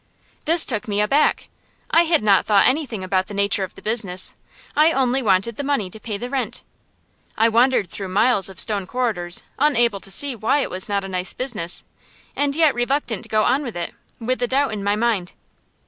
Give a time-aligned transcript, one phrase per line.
[0.45, 1.47] This took me aback.
[1.91, 4.33] I had not thought anything about the nature of the business.
[4.75, 6.63] I only wanted the money to pay the rent.
[7.37, 11.07] I wandered through miles of stone corridors, unable to see why it was not a
[11.07, 11.83] nice business,
[12.35, 15.33] and yet reluctant to go on with it, with the doubt in my mind.